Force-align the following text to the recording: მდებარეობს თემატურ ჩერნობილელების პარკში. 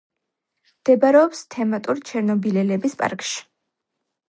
მდებარეობს 0.69 1.43
თემატურ 1.57 2.03
ჩერნობილელების 2.13 2.99
პარკში. 3.03 3.39